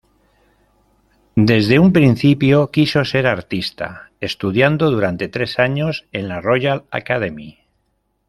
Desde 1.51 1.77
un 1.77 1.93
principio 1.93 2.71
quiso 2.71 3.05
ser 3.05 3.27
artista, 3.27 4.09
estudiando 4.19 4.89
durante 4.89 5.27
tres 5.27 5.59
años 5.59 6.07
en 6.11 6.27
la 6.27 6.41
Royal 6.41 6.85
Academy. 6.89 7.59